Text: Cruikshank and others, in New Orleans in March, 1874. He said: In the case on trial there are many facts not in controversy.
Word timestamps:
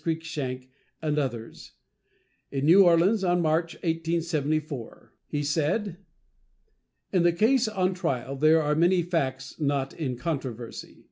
Cruikshank 0.03 0.67
and 0.99 1.19
others, 1.19 1.73
in 2.49 2.65
New 2.65 2.83
Orleans 2.85 3.23
in 3.23 3.39
March, 3.39 3.75
1874. 3.83 5.13
He 5.27 5.43
said: 5.43 5.97
In 7.13 7.21
the 7.21 7.31
case 7.31 7.67
on 7.67 7.93
trial 7.93 8.35
there 8.35 8.63
are 8.63 8.73
many 8.73 9.03
facts 9.03 9.59
not 9.59 9.93
in 9.93 10.17
controversy. 10.17 10.97